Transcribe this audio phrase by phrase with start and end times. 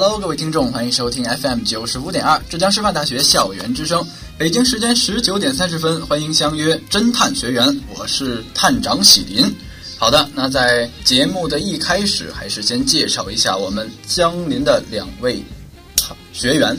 [0.00, 4.06] Hello，各位听众，欢迎收听 FM 九十五点二浙江师范大学校园之声。
[4.38, 9.52] 北京时间十九点三十分，欢迎相约侦探学员，我是探长喜林。
[9.98, 15.42] 好的，那在节目的一开始，还是先介绍一下我们江林的两位
[16.32, 16.78] 学员。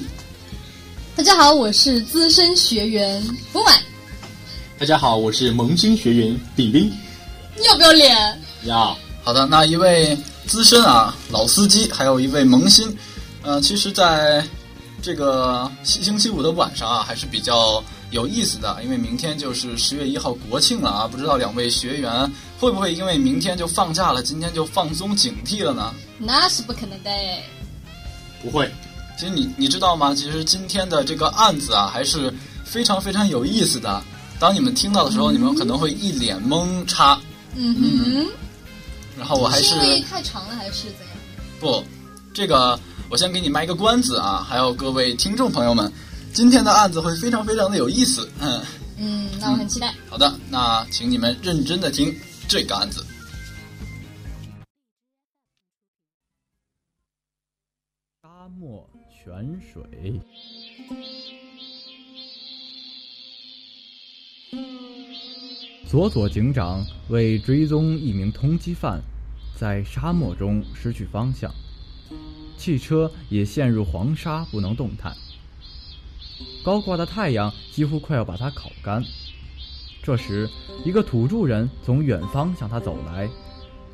[1.17, 3.77] 大家好，我是资深学员不满。
[4.79, 6.89] 大家好，我是萌新学员比比。
[7.57, 8.41] 你要不要脸？
[8.63, 8.97] 要。
[9.21, 10.17] 好的，那一位
[10.49, 12.91] 资深啊老司机，还有一位萌新。
[13.43, 14.43] 呃，其实，在
[14.99, 25.93] 这个星期五的晚上啊，还是比较有意思的，因为明天就是十月一号国庆了啊，不知道两位学员会不会因为明天就放假了，今天就放松警惕了呢？
[26.17, 27.11] 那是不可能的，
[28.41, 28.73] 不会。
[29.19, 30.15] 其实你你知道吗？
[30.15, 32.33] 其实今天的这个案子啊，还是
[32.65, 34.01] 非常非常有意思的。
[34.39, 37.19] 当你们听到的时候，你们可能会一脸懵叉。
[37.55, 38.27] 嗯哼。
[39.19, 41.17] 然后我还是因为太长了，还是怎样？
[41.59, 41.83] 不，
[42.33, 42.79] 这个。
[43.11, 45.91] 我先给你卖一个关子啊，还有各位听众朋友们，
[46.31, 48.63] 今天的案子会非常非常的有意思，嗯
[48.99, 49.95] 嗯，那我很期待。
[50.07, 52.15] 好的，那请你们认真的听
[52.47, 53.03] 这个案子。
[58.21, 60.21] 沙漠泉水，
[65.89, 69.01] 佐佐警长为追踪一名通缉犯，
[69.55, 71.51] 在沙漠中失去方向。
[72.55, 75.11] 汽车也陷入黄沙，不能动弹。
[76.63, 79.03] 高挂的太阳几乎快要把它烤干。
[80.03, 80.47] 这时，
[80.85, 83.27] 一个土著人从远方向他走来。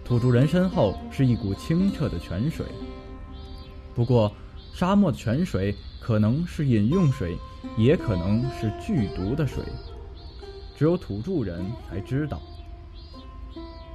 [0.04, 2.66] 土著人身后是一股清澈的泉水。
[3.96, 4.30] 不过，
[4.74, 7.38] 沙漠的泉水可能是饮用水，
[7.78, 9.64] 也可能是剧毒的水。
[10.78, 12.42] 只有土著人才知道。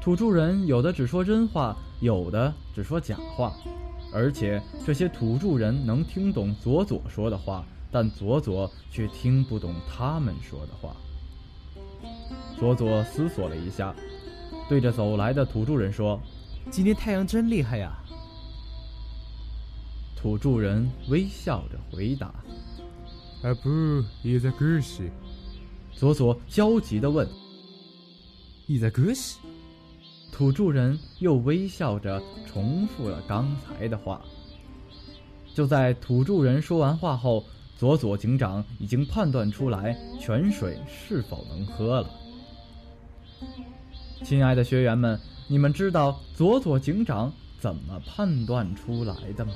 [0.01, 3.53] 土著人有的只说真话，有的只说假话。
[4.13, 10.97] 而且这些土著人能听懂佐佐说的话，但佐佐却听不懂他们说的话。
[12.59, 13.95] 佐佐思索了一下，
[14.69, 16.21] 对着走来的土著人说
[16.71, 17.93] ：“今天太阳真厉害呀！”
[20.17, 22.27] 土著人微笑着回答
[23.43, 23.69] ：“啊不
[24.25, 25.09] ，is a goose。”
[26.01, 27.29] 佐佐焦急地问
[28.69, 29.35] ：“is a goose？”
[30.33, 34.23] 土著人又微笑着重复了刚才的话。
[35.53, 37.45] 就在土著人说完话后，
[37.77, 42.11] 佐佐警长已经判断出来泉水是否能喝了。
[44.25, 49.53] 亲爱的学员们，你们知道佐佐警长怎么判断出来的吗？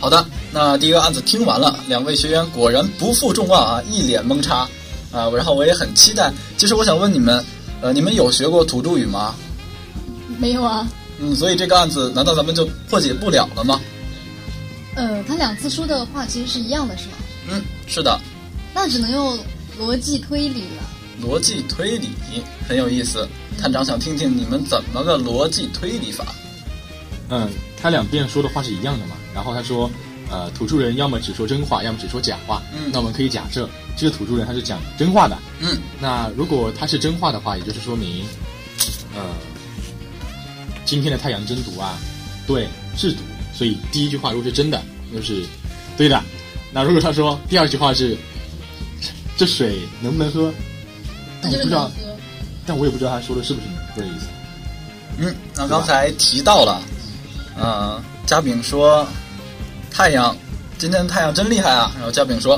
[0.00, 4.68] 好的，那第一个案子听完了，两位学员果然不负众望啊，一脸懵叉
[5.10, 5.28] 啊。
[5.34, 6.32] 然后我也很期待。
[6.56, 7.44] 其实我想问你们，
[7.80, 9.34] 呃，你们有学过土著语吗？
[10.38, 10.88] 没有啊。
[11.18, 13.80] 嗯，所以这个案子难道咱们就破解不了了吗？
[14.94, 17.12] 呃，他两次说的话其实是一样的，是吗？
[17.50, 18.18] 嗯，是的。
[18.72, 19.36] 那只能用
[19.80, 20.82] 逻辑推理了。
[21.20, 22.10] 逻辑推理
[22.68, 23.28] 很有意思，
[23.60, 26.24] 探长想听听你们怎么个逻辑推理法。
[27.30, 27.50] 嗯，
[27.82, 29.16] 他两遍说的话是一样的嘛？
[29.38, 29.88] 然后他说，
[30.28, 32.60] 呃，土著人要么只说真话，要么只说假话。
[32.72, 35.38] 嗯，那我们可以假设这个土著人他是讲真话的。
[35.60, 38.26] 嗯，那如果他是真话的话，也就是说明，
[39.14, 39.22] 呃，
[40.84, 41.96] 今天的太阳真毒啊，
[42.48, 43.20] 对，是毒。
[43.54, 44.82] 所以第一句话如果是真的，
[45.14, 45.44] 就是
[45.96, 46.20] 对的。
[46.72, 48.16] 那如果他说第二句话是，
[49.36, 50.52] 这水能不能喝？
[51.40, 51.92] 那就是能喝。
[52.66, 54.26] 但我也不知道他说的是不是能喝的意思。
[55.18, 56.82] 嗯，那刚才提到了，
[57.56, 58.02] 嗯。
[58.28, 59.08] 嘉炳说
[59.98, 60.34] ：“太阳
[60.78, 61.90] 今天太阳真厉害啊！
[61.96, 62.54] 然后嘉炳说，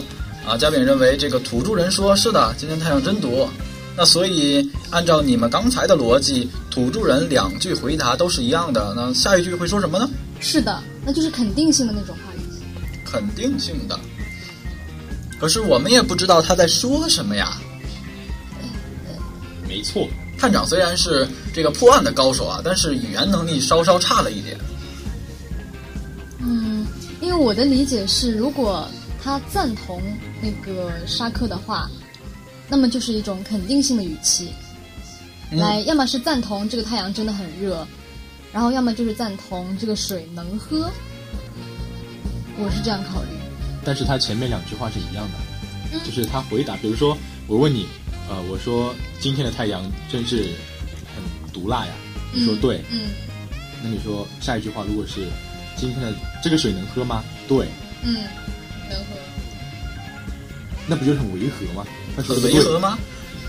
[0.46, 3.48] 啊，嘉炳认为这个土著人说是的，今天太阳真毒。
[3.96, 10.06] 那所以按照你们刚才的逻辑，土著人两句回答都是一样的，那下一句会说什么呢？
[10.38, 12.40] 是的，那就是肯定性的那种话语。
[13.10, 13.98] 肯定性的。
[15.40, 17.56] 可是我们也不知道他在说什么呀。
[19.66, 20.06] 没错，
[20.38, 24.58] 探长虽然是这个破案的高手啊，但是语言能力稍稍差了一点。
[27.40, 28.86] 我的理解是，如果
[29.22, 30.02] 他赞同
[30.42, 31.88] 那个沙克的话，
[32.68, 34.50] 那么就是一种肯定性的语气，
[35.50, 35.58] 嗯。
[35.58, 37.86] 来，要么是赞同这个太阳真的很热，
[38.52, 40.90] 然后要么就是赞同这个水能喝。
[42.58, 43.28] 我是这样考虑。
[43.82, 45.38] 但是他前面两句话是一样的，
[45.94, 46.00] 嗯。
[46.04, 47.16] 就是他回答，比如说
[47.46, 47.86] 我问你，
[48.28, 49.82] 呃，我说今天的太阳
[50.12, 50.50] 真是
[51.14, 51.92] 很毒辣呀，
[52.34, 53.08] 你说对，嗯。
[53.82, 55.26] 那你说下一句话如果是
[55.80, 56.12] 今天的
[56.42, 57.24] 这个水能喝吗？
[57.48, 57.66] 对，
[58.02, 58.14] 嗯，
[58.90, 59.04] 能喝。
[60.86, 61.86] 那不就是很违和吗？
[62.16, 62.98] 很，违和吗？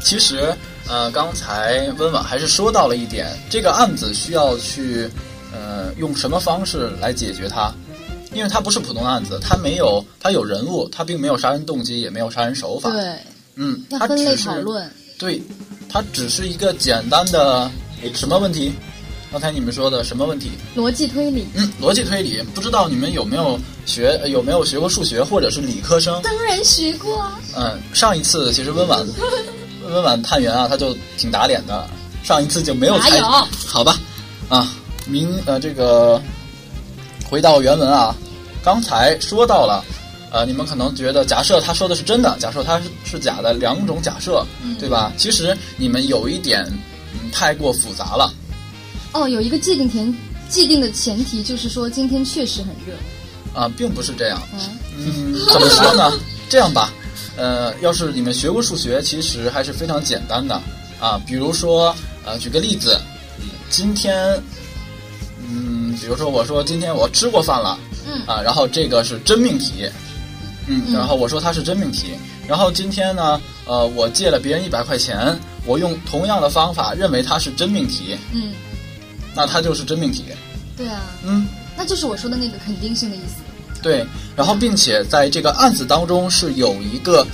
[0.02, 0.56] 其实，
[0.88, 5.10] 呃，刚才温婉还是说到了一点，这个案子需要去，
[5.52, 7.72] 呃，用什么方式来解决它？
[8.34, 13.18] 因为它不是普通的案子，它没有，它有人物，它并没有杀人动机，也没有杀人手法。，对，
[13.56, 14.92] 嗯，要分类它只是讨论。
[15.20, 15.42] 对，
[15.90, 17.70] 它只是一个简单的
[18.16, 18.72] 什么问题？
[19.32, 20.52] 刚才你们说的什么问题？
[20.76, 22.44] 逻辑推理，嗯，逻辑推理。
[22.54, 26.22] 不知道你们有没有学呃有没有学过数学，或者是理科生？
[26.22, 27.40] 当然学过啊。
[27.56, 29.08] 嗯，上一次其实温婉
[29.90, 31.88] 温婉探员啊，他就挺打脸的。
[32.24, 33.24] 上一次就没有猜有，
[33.66, 33.98] 好吧？
[34.50, 34.68] 啊，
[35.08, 36.22] 明呃这个
[37.30, 38.14] 回到原文啊，
[38.62, 39.84] 刚才说到了，
[40.30, 44.46] 呃，你们可能觉得假设他说的是真的，假设他是是假的，两种假设，
[44.78, 45.12] 对吧？
[45.18, 46.64] 其实你们有一点
[47.14, 48.32] 嗯太过复杂了。
[49.14, 50.14] 哦，有一个既定前
[50.50, 52.94] 既定的前提就是说今天确实很热。
[53.54, 54.42] 啊，并不是这样。
[54.54, 54.60] 嗯
[54.98, 56.12] 嗯，怎么说呢？
[56.48, 56.94] 这样吧，
[57.36, 60.56] 呃，要是你们学过数学，其实还是非常简单的
[61.02, 61.22] 啊。
[61.26, 61.94] 比如说，
[62.26, 62.98] 呃，举个例子，
[63.70, 64.42] 今天，
[65.50, 67.78] 嗯，比如说我说今天我吃过饭了，
[68.08, 69.90] 嗯啊，然后这个是真命题，
[70.68, 72.12] 嗯，嗯然后我说它是真命题，
[72.48, 78.54] 然后今天呢，呃，我借了别人一百块钱，我用同样的方法认为它是真命题，嗯，
[79.36, 80.26] 那它就是真命题，
[80.78, 81.48] 对啊，嗯。
[81.78, 83.36] 那就是我说的那个肯定性的意思。
[83.82, 84.06] 对，
[84.36, 87.26] 然后并且在这个案子当中是有一个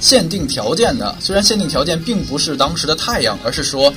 [0.00, 3.92] 限定条件的，虽然限定条件并不是当时的太阳，而是说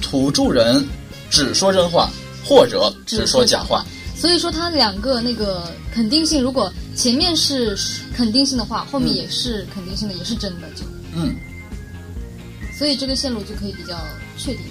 [0.00, 0.86] 土著人
[1.28, 2.08] 只说真话
[2.44, 3.84] 或者只说假话。
[4.16, 7.76] 所以说它两个那个肯定性，如果前面是
[8.14, 10.84] 肯定性的话，后面也是肯定性的，也是真的，就
[11.14, 11.34] 嗯，
[12.78, 13.98] 所以这个线路就可以比较
[14.38, 14.62] 确定。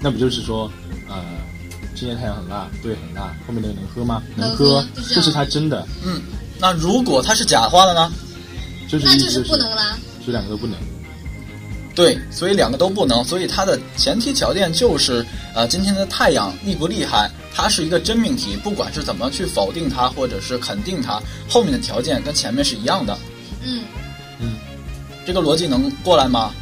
[0.00, 0.70] 那不就是说，
[1.08, 1.24] 呃，
[1.94, 4.22] 今天太阳很辣，对，很辣，后面那个能喝吗？
[4.34, 6.20] 能喝这是他真的，嗯，
[6.60, 8.12] 那如果它是假话的呢？
[8.88, 9.96] 就是意思是那就是不能啦。
[10.24, 10.76] 这两个都不能。
[11.94, 23.18] 对，所以两个都不能，所以它的前提条件就是，呃，今天的太阳厉不厉害，它是一个真命题，不管是怎么去否定它或者是肯定它，后面的条件跟前面是一样的。
[23.64, 23.82] 嗯
[24.38, 24.56] 嗯，
[25.26, 26.52] 这个逻辑能过来吗？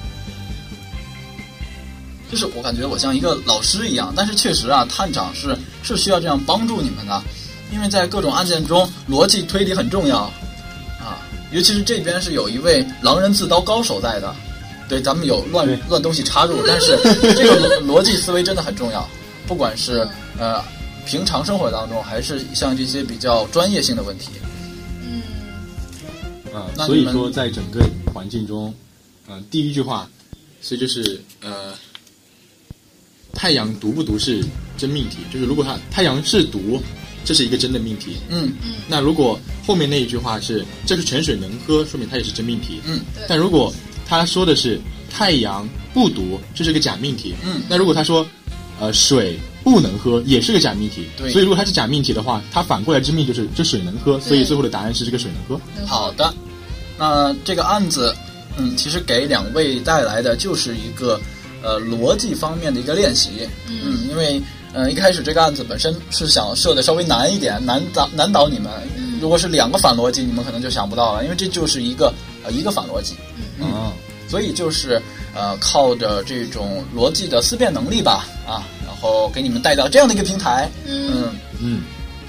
[2.30, 7.22] 就是我感觉我像一个老师一样，但是确实啊，探长是是需要这样帮助你们的，
[7.72, 10.20] 因为在各种案件中，逻辑推理很重要
[10.98, 11.22] 啊，
[11.52, 14.34] 尤其是这边是有一位狼人自刀高手在的，
[14.88, 16.96] 对，咱们有乱乱东西插入，但是
[17.36, 19.08] 这个逻 逻辑思维真的很重要，
[19.46, 20.06] 不管是
[20.38, 20.62] 呃
[21.06, 24.30] 平常生活当中，还是像这些比较专业性的问题，
[25.02, 25.22] 嗯，
[26.52, 27.80] 啊、那你们所以说在整个
[28.12, 28.74] 环境中，
[29.28, 30.08] 嗯、第一句话，
[30.60, 31.74] 所以就是呃，
[33.34, 34.44] 太阳毒不毒是
[34.76, 36.80] 真命题，就是如果它太阳是毒，
[37.24, 38.16] 这是一个真的命题。
[38.28, 42.80] 嗯嗯那如果后面那一句话是这个泉水能喝，说明它也是真命题。
[42.86, 43.72] 嗯但如果
[44.06, 47.34] 他说的是太阳不毒，这是个假命题。
[47.44, 48.26] 嗯那如果他说
[48.80, 51.06] 呃水不能喝，也是个假命题。
[51.16, 55.86] 对所以如果它是假命题的话，它反过来真命就是这水能喝，所以最后的答案是这个水能喝。
[55.86, 56.34] 好的，
[56.98, 58.14] 那这个案子，
[58.58, 61.18] 嗯，其实给两位带来的就是一个
[61.64, 64.40] 呃逻辑方面的一个练习，嗯，因为
[64.74, 68.70] 呃一开始这个案子本身是想设的稍微难一点，难倒难倒你们。
[69.20, 72.12] 如果是两个反逻辑，你们可能就想不到了，因为这就是一个
[72.44, 73.14] 呃一个反逻辑，
[73.58, 73.72] 嗯。
[73.72, 73.92] 啊，
[74.28, 75.00] 所以就是
[75.34, 81.32] 呃靠着这种逻辑的思辨能力吧，啊，然后给你们带到这样的一个平台，嗯。
[81.60, 81.82] 嗯，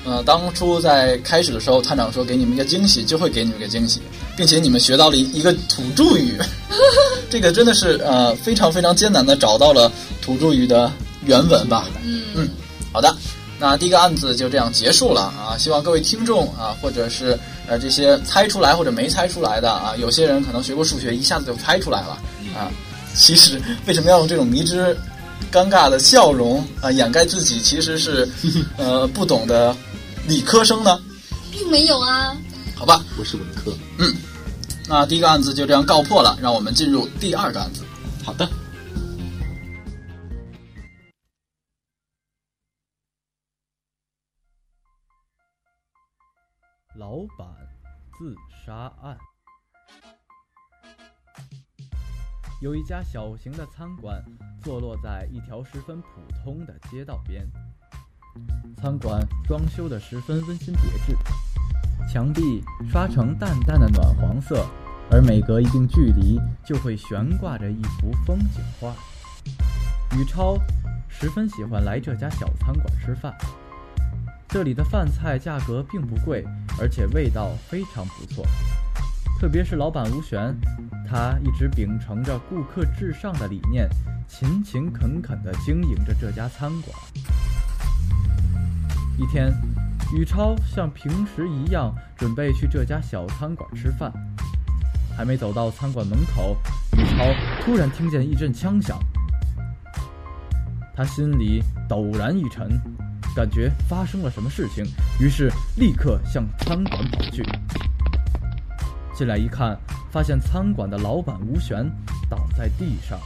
[0.06, 4.00] 呃，当初在开始的时候，探长说给你们一个惊喜，就会给你们一个惊喜，
[4.38, 6.38] 并且你们学到了一一个土著语，
[7.30, 10.92] 这个真的是呃非常非常艰难的找到了土著语的
[11.26, 11.90] 原文吧。
[12.04, 12.48] 嗯嗯，
[12.94, 13.16] 好的，
[13.60, 15.58] 那第一个案子就这样结束了啊！
[15.58, 22.20] 希望各位听众啊，或者是呃这些猜出来或者没猜出来的啊，有些人可能学过数学，一下子就猜出来了
[22.56, 22.70] 啊。
[23.16, 24.96] 其实为什么要用这种迷之
[25.52, 28.28] 尴尬的笑容啊掩盖自己其实是
[28.78, 29.76] 呃不懂的
[30.28, 31.00] 理科生呢？
[31.52, 32.36] 并没有啊。
[32.76, 33.72] 好吧，我是文科。
[34.00, 34.12] 嗯，
[34.90, 37.86] 那第一个案子就这样告破了，让我们进入第二个案子。
[38.24, 38.50] 好的。
[46.98, 47.48] 老板
[48.18, 49.16] 自杀案。
[52.62, 54.24] 有一家小型的餐馆，
[54.64, 56.08] 坐落在一条十分普
[56.44, 57.46] 通的街道边。
[58.82, 61.18] 餐馆装修的十分温馨别致，
[62.12, 64.66] 墙壁刷成淡淡的暖黄色，
[65.10, 68.94] 而每隔一定距离就会悬挂着一幅风景画。
[70.18, 70.58] 宇超
[71.10, 73.34] 十分喜欢来这家小餐馆吃饭。
[74.48, 76.46] 这里的饭菜价格并不贵，
[76.80, 78.46] 而且味道非常不错。
[79.40, 80.56] 特别是老板吴璇，
[81.10, 83.90] 他一直秉承着顾客至上的理念，
[84.30, 86.98] 勤勤恳恳地经营着这家餐馆。
[89.18, 89.54] 一天，
[90.14, 94.12] 宇超像平时一样准备去这家小餐馆吃饭，
[95.16, 96.58] 还没走到餐馆门口，
[96.98, 97.26] 宇超
[97.64, 99.00] 突然听见一阵枪响，
[100.94, 102.70] 他心里陡然一沉。
[103.36, 104.86] 感觉发生了什么事情，
[105.20, 107.44] 于是立刻向餐馆跑去。
[109.14, 109.78] 进来一看，
[110.10, 111.86] 发现餐馆的老板吴璇
[112.30, 113.20] 倒在地上，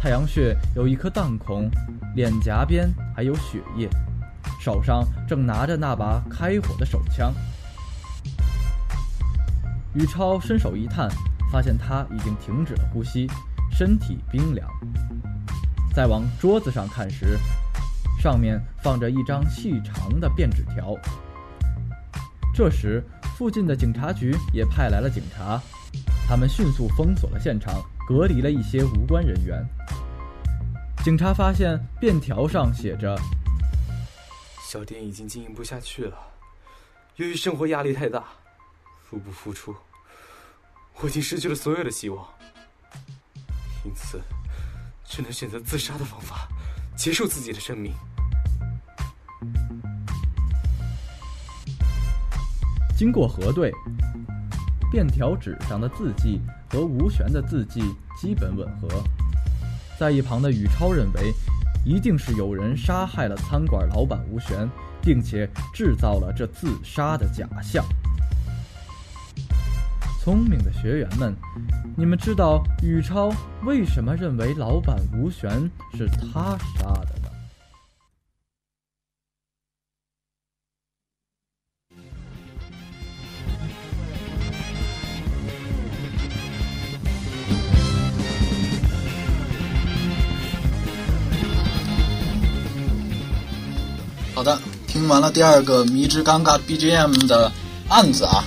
[0.00, 1.70] 太阳穴有一颗弹孔，
[2.16, 3.88] 脸颊边还有血液，
[4.66, 7.32] 手上正拿着那把开火的手枪。
[9.94, 11.08] 宇超伸手一探，
[11.52, 13.28] 发现他已经停止了呼吸，
[13.70, 14.68] 身体冰凉。
[15.94, 17.38] 再往桌子上看时，
[18.20, 20.96] 上面放着一张细长的便纸条。
[22.52, 23.00] 这时，
[23.38, 25.62] 附近的警察局也派来了警察，
[26.26, 29.64] 他们迅速封锁了现场，隔离了一些无关人员。
[31.04, 33.16] 警察发现便条上写着
[34.76, 36.18] ：“小店已经经营不下去了，
[37.14, 38.22] 由于生活压力太大，
[39.08, 39.74] 入不敷出，
[41.00, 42.28] 我已经失去了所有的希望，
[43.86, 44.20] 因此
[45.02, 46.46] 只能选择自杀的方法，
[46.94, 47.90] 结束自己的生命。”
[52.94, 53.72] 经过核对，
[54.92, 57.80] 便条纸上的字迹和吴璇的字迹
[58.20, 59.02] 基本吻合。
[59.98, 61.32] 在一旁的宇超认为，
[61.86, 64.68] 一定是有人杀害了餐馆老板吴璇，
[65.00, 67.84] 并且制造了这自杀的假象。
[70.20, 71.32] 聪明的学员们，
[71.96, 73.32] 你们知道宇超
[73.64, 77.15] 为什么认为老板吴璇是他杀的？
[95.06, 97.52] 听完了第二个迷之尴尬 BGM 的
[97.88, 98.42] 案子啊，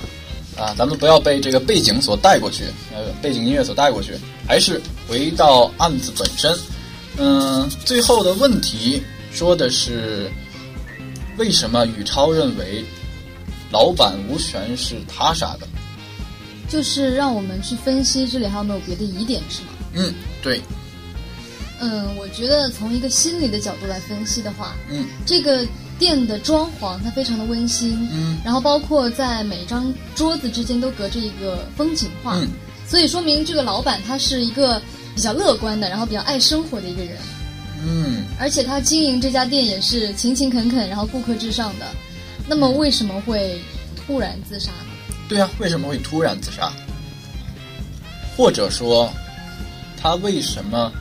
[0.58, 4.14] 啊，咱们不要被这个背景所带过去，呃，背景音乐所带过去，
[4.46, 6.54] 还是回到案子本身。
[7.16, 9.02] 嗯，最后的问题
[9.32, 10.30] 说的是，
[11.38, 12.84] 为什么宇超认为
[13.72, 15.68] 老板吴权是他杀的？
[16.68, 19.68] 就是让我们去分析这里还有没有别的疑点，是吗？
[19.94, 20.14] 嗯，
[20.44, 20.60] 对。
[21.80, 25.66] 嗯，我觉得从一个心理的角度来分析的话，嗯，这个
[26.00, 32.48] 店的装潢它非常的温馨，嗯，然后包括在每张桌子之间都隔着一个风景画，嗯，
[32.88, 34.82] 所以说明这个老板他是一个
[35.14, 37.18] 比较乐观的，然后比较爱生活的一个人，
[37.86, 41.86] 嗯，而且他经营这家店也是勤勤恳恳，然后顾客至上的。
[42.48, 43.62] 那么为什么会
[43.96, 45.14] 突然自杀呢？
[45.28, 46.72] 对啊，为什么会突然自杀？
[48.36, 49.12] 或者说，
[50.02, 50.92] 他为什么？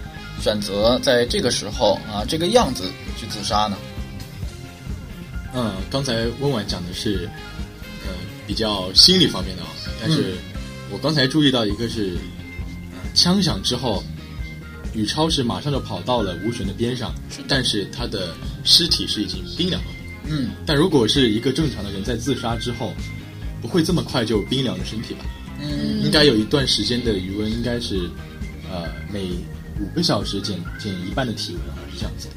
[0.40, 2.85] 选择在这个时候啊，这个样子
[3.19, 3.76] 去自杀呢？
[5.55, 7.28] 嗯，刚才温婉讲的是，
[8.07, 8.12] 呃，
[8.47, 9.69] 比较心理方面的啊。
[10.00, 10.35] 但是
[10.90, 12.17] 我刚才注意到一个是，
[13.14, 14.02] 枪响之后，
[14.95, 17.14] 宇超是马上就跑到了吴璇的边上，
[17.47, 19.88] 但是他的尸体是已经冰凉了。
[20.26, 22.93] 嗯，但如果是一个正常的人在自杀之后，
[23.61, 25.25] 不会这么快就冰凉的身体吧？
[25.61, 28.11] 嗯，应该有一段时间的余温，应该是
[28.71, 29.28] 呃每。
[29.81, 31.62] 五个小时减减一半的体温，
[31.93, 32.35] 是这样子的。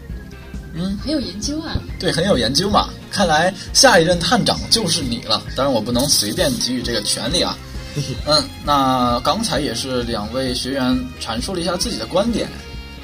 [0.73, 1.77] 嗯，很有研究啊。
[1.99, 2.89] 对，很有研究嘛。
[3.11, 5.43] 看来下一任探长就是你了。
[5.55, 7.57] 当然，我不能随便给予这个权利啊。
[8.25, 12.47] 嗯，那刚才也是两位学员阐述了一下自己的观点。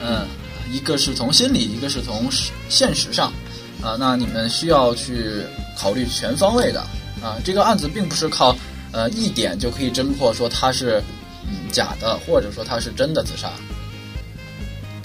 [0.02, 0.26] 嗯，
[0.72, 2.30] 一个是从心理，一个是从
[2.70, 3.34] 现实上。
[3.82, 5.44] 啊，那你们需要去
[5.78, 6.80] 考虑全方位的
[7.22, 7.36] 啊。
[7.44, 8.56] 这个案子并不是靠
[8.92, 11.04] 呃一点就可以侦破，说他是
[11.46, 13.52] 嗯假的，或者说他是真的自杀，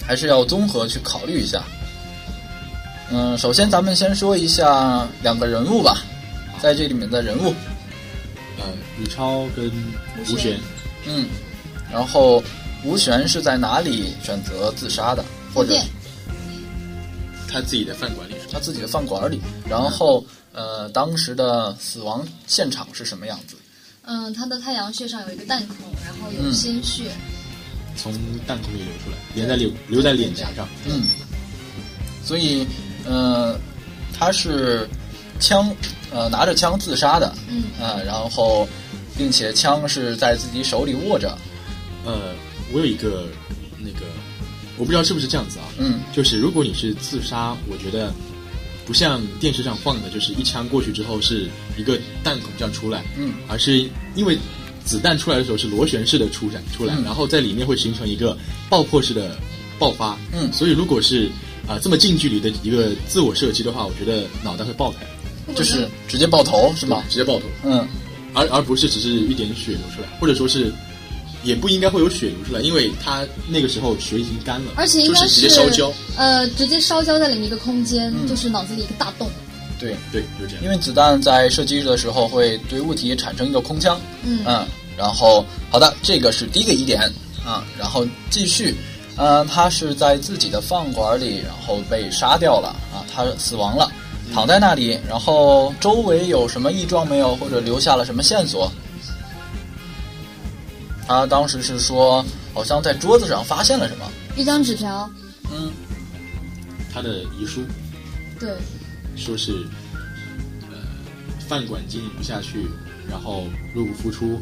[0.07, 1.61] 还是要综合去考虑一下。
[3.15, 6.01] 嗯，首先咱们先说一下两个人物吧，
[6.59, 7.53] 在这里面的人物，
[8.57, 8.65] 呃，
[8.97, 9.71] 李超跟
[10.17, 10.59] 吴璇，
[11.05, 11.27] 嗯，
[11.91, 12.43] 然后
[12.83, 15.85] 吴璇是在哪里选择自杀的，或者店。
[17.47, 19.39] 他自己的饭馆里说，他自己的饭馆里，
[19.69, 23.55] 然后呃，当时的死亡现场是什么样子？
[24.05, 27.11] 嗯，他的太阳穴上有一个弹孔，然后有嗯鲜血，
[27.95, 28.11] 从
[28.47, 30.67] 弹孔里流出来，连在流流在脸颊上。
[30.85, 31.03] 嗯，
[32.25, 32.65] 所以
[33.05, 33.59] 呃，
[34.17, 34.87] 他是
[35.39, 35.75] 枪
[36.11, 38.67] 呃拿着枪自杀的，嗯啊、然后
[39.17, 41.37] 并且枪是在自己手里握着，
[42.05, 42.33] 呃，
[42.71, 43.27] 我有一个
[43.77, 44.05] 那个，
[44.77, 45.99] 我不知道是不是这样子啊，嗯。
[46.13, 48.13] 就是如果你是自杀，我觉得
[48.85, 54.37] 不像电视上放的，就是一枪过去之后是一个弹孔这样出来，嗯而是因为
[54.85, 58.37] 子弹出来的时候是螺旋式的出展出来，嗯然后在里面会形成一个
[58.69, 59.37] 爆破式的
[59.79, 60.51] 爆发，嗯。
[60.53, 61.29] 所以如果是
[61.67, 67.03] 啊、这么近距离的一个自我射击的话，我觉得脑袋会爆开，就是直接爆头是吗？
[67.09, 67.87] 直接爆头，嗯
[68.33, 70.73] 而而不是只是一点血流出来，或者说是。
[71.45, 75.91] 也不应该会有血流出来，因为他那个时候血已经干了，而且应该就是直接烧焦。
[76.15, 79.29] 呃，直接烧焦在里面一个空间，嗯就是脑子里一个大洞。
[79.77, 80.63] 对，对，就这样。
[80.63, 84.65] 因为子弹在射击的时候会对物体产生一个空腔，嗯嗯，
[84.95, 87.01] 然后好的，这个是第一个疑点
[87.45, 88.73] 啊，然后继续，
[89.15, 93.91] 呃，他是在自己的饭馆里，然后被杀掉了啊，他死亡了，
[94.33, 98.71] 躺在那里，然后周围有什么异状没有，或者留下了什么线索？
[101.05, 104.05] 他当时是说，好像在桌子上发现了什么，
[104.35, 105.09] 一张纸条，
[105.51, 105.71] 嗯。
[106.93, 107.61] 他的遗书。
[108.39, 108.49] 对，
[109.15, 109.65] 说是，
[110.69, 110.77] 呃，
[111.47, 112.67] 饭馆经营不下去，
[113.09, 114.39] 然后入不敷出，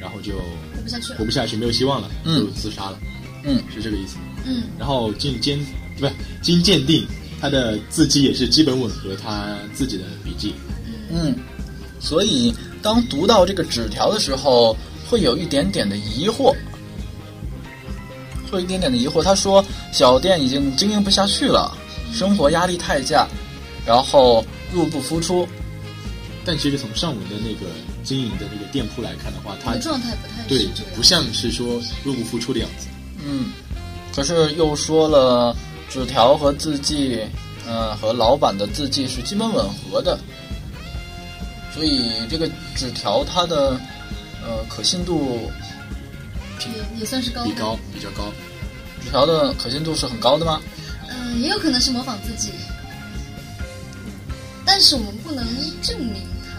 [0.00, 1.12] 然后就活不下去。
[1.14, 1.24] 活。
[1.24, 2.40] 不下去，没有希望了，嗯。
[2.40, 3.15] 就自杀了，嗯
[3.72, 4.16] 是这个意思。
[4.44, 5.58] 嗯，然后经鉴
[5.98, 7.06] 不是经鉴定，
[7.40, 10.54] 他的字迹也是基本吻合他自己的笔记。
[11.10, 11.34] 嗯，
[12.00, 14.76] 所以当读到这个纸条的时候，
[15.08, 16.54] 会有一点点的疑惑，
[18.50, 19.22] 会有一点点的疑惑。
[19.22, 21.76] 他说，小店已经经营不下去了，
[22.12, 23.28] 生活压力太大，
[23.84, 25.46] 然后入不敷出。
[26.44, 27.66] 但其实从上文的那个
[28.04, 30.68] 经营的那个店铺来看的话，他的状态不太对。
[30.94, 32.86] 不像是说入不敷出的样子。
[33.24, 33.52] 嗯，
[34.14, 35.56] 可是又说了，
[35.88, 37.20] 纸条和字迹，
[37.66, 40.18] 呃，和老板的字迹是基本吻合的，
[41.74, 43.70] 所以这个纸条它的
[44.44, 45.50] 呃可信度，
[46.60, 48.32] 也也算是高比高比较高。
[49.02, 50.60] 纸条的可信度是很高的吗？
[51.08, 52.50] 嗯，也有可能是模仿自己，
[54.64, 55.46] 但是我们不能
[55.80, 56.56] 证明它。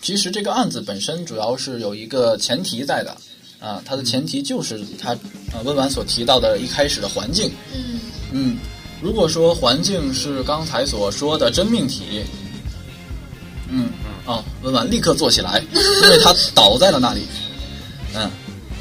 [0.00, 3.16] 其实这个案子本身主要是有一个前提在的，
[3.60, 5.10] 啊，它的前提就是他
[5.52, 8.00] 呃温婉所提到的一开始的环境，嗯，
[8.32, 8.58] 嗯，
[9.02, 12.22] 如果说环境是刚才所说的真命题，
[13.68, 13.90] 嗯，
[14.24, 15.60] 啊，温婉立刻坐起来，
[16.02, 17.22] 因为他倒在了那里，
[18.14, 18.30] 嗯，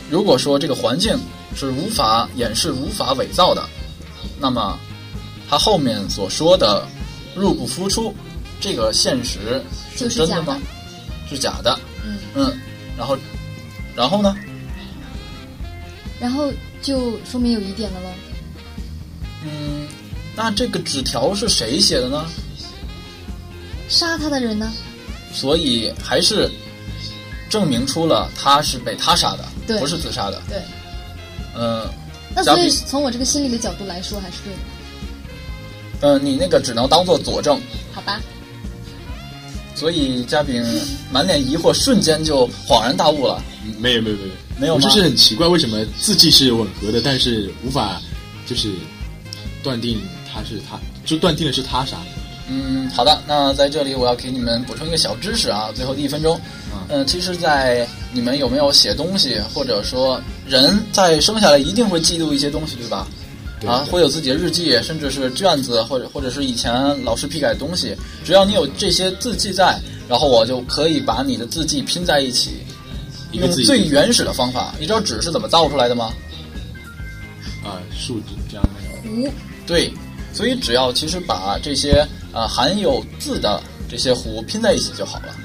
[0.10, 1.18] 如果说这个环境
[1.56, 3.68] 是无法掩饰、无法伪造的，
[4.40, 4.78] 那么
[5.50, 6.88] 他后面所说的
[7.36, 8.14] 入不敷出，
[8.62, 9.60] 这个现实
[9.96, 10.60] 是真的吗？
[11.28, 12.54] 是假的，嗯，嗯，
[12.96, 13.18] 然后，
[13.96, 14.36] 然后呢？
[16.20, 16.52] 然后
[16.82, 18.10] 就说明有疑点了喽。
[19.44, 19.88] 嗯，
[20.36, 22.26] 那这个纸条是谁写的呢？
[23.88, 24.72] 杀他的人呢？
[25.32, 26.50] 所以还是
[27.50, 30.42] 证明出了他是被他杀的，对不是自杀的。
[30.50, 30.62] 对，
[31.56, 31.88] 嗯、
[32.36, 34.60] 那所以从我这个心理的角度来说，还是对的，
[36.02, 37.62] 嗯，你那个只能当做佐证。
[37.94, 38.22] 好吧？
[39.78, 40.64] 所以嘉宾
[41.12, 43.40] 满脸疑惑，瞬间就恍然大悟了。
[43.80, 48.02] 没有没有没有没有就是很奇怪，为什么字迹是吻合的，但是无法
[48.48, 48.72] 就是
[49.62, 50.02] 断定
[50.34, 51.98] 他是他，就断定的是他杀。
[52.50, 56.40] 嗯，好的，那在这里我要给你们补充一个小知识啊，最后的一分钟。
[56.90, 63.06] 嗯、其实，在你们有没有写东西，或者说人在生下来一定会记录一些东西，对吧？
[63.66, 66.72] 啊，会有自己的日记，甚至是卷子，或者或者是以前
[67.04, 67.96] 老师批改的东西。
[68.24, 72.58] 只要你有这些字迹在，然后我就可以把你的字迹拼在一起，
[73.32, 74.76] 用最原始的方法。
[74.80, 76.14] 你知道纸是怎么造出来的吗？
[77.64, 78.70] 啊，树脂这样的。
[79.02, 79.28] 糊，
[79.66, 79.92] 对，
[80.34, 85.36] 所以只要其实把这些啊含有字的这些糊拼在一起就好了。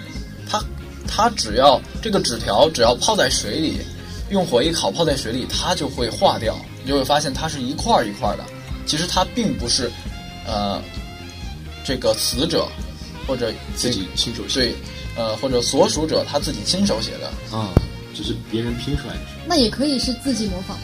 [0.47, 0.63] 它
[1.09, 3.79] 它只要这个纸条只要泡在水里，
[4.31, 6.55] 用火一烤泡在水里，它就会化掉。
[6.83, 8.45] 你就会发现它是一块儿一块儿的。
[8.85, 9.91] 其实它并不是，
[10.47, 10.83] 呃，
[11.85, 12.67] 这个死者
[13.27, 14.75] 或者自己亲手写对，
[15.17, 17.71] 呃，或者所属者他自己亲手写的，啊，
[18.13, 19.21] 只是别人拼出来的。
[19.47, 20.83] 那也可以是自己模仿嘛，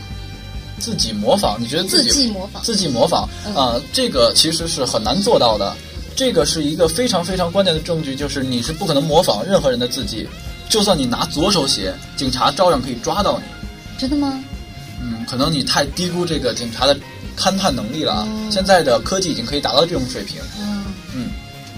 [0.79, 1.57] 自己模仿。
[1.61, 2.63] 你觉得自字己模仿。
[2.63, 5.75] 自己模仿嗯啊、这个其实是很难做到的。
[6.15, 10.27] 这个是一个非常非常关键的证据，就是你是不可能模仿任何人的字迹，
[10.69, 13.45] 就算你拿左手写，警察照样可以抓到你。
[13.99, 14.41] 真的吗？
[15.01, 16.97] 嗯，可能你太低估这个警察的
[17.37, 18.27] 勘探能力了啊！
[18.29, 20.41] 嗯现在的科技已经可以达到这种水平，
[21.15, 21.31] 嗯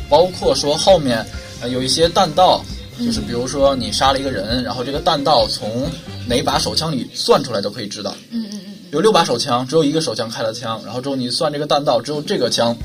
[0.08, 1.24] 包括说后面
[1.60, 2.64] 呃有一些弹道，
[2.98, 5.88] 嗯就是比如说你杀了一个人，然后这个弹道从
[6.26, 8.14] 哪把手枪里算出来都可以知道。
[8.30, 12.76] 嗯嗯嗯有六把手枪，只有一个手枪开了枪，然后之后你算这个弹道，只有这个枪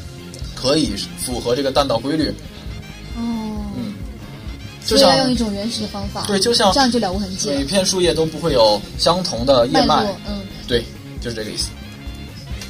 [0.54, 2.34] 可以符合这个弹道规律。
[4.86, 6.24] 就要用一种原始的方法。
[6.28, 7.63] 对，就像这样就了无痕迹每。
[7.63, 10.84] 片树叶都不会有相同的叶脉脉，，嗯，对，
[11.19, 11.69] 就是这个意思。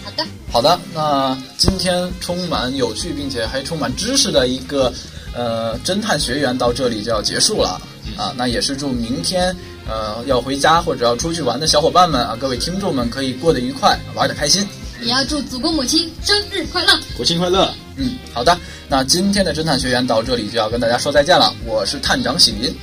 [0.03, 4.93] 好的，好的，那今天充满有趣并且还充满知识的一个
[5.33, 7.81] 呃侦探学员到这里就要结束了
[8.17, 8.33] 啊。
[8.37, 9.55] 那也是祝明天
[9.87, 14.65] 呃要回家或者要出去玩的小伙伴们啊，各位听众们可以过得愉快，玩得开心。
[15.01, 16.97] 也要祝祖国母亲生日快乐。
[17.17, 17.71] 国庆快乐！
[17.97, 21.53] 嗯，好的，那今天的侦探学员到这里就要跟大家说再见了。
[21.65, 22.75] 我是探长喜林，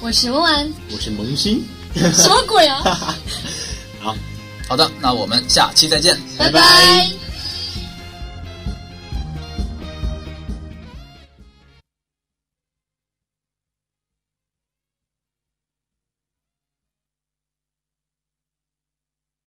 [0.00, 1.62] 我是文玩，我是萌新，
[1.94, 2.82] 什么鬼啊？
[4.00, 4.14] 好。
[4.66, 6.18] 好的，那我们下期再见。
[6.38, 7.10] 拜拜拜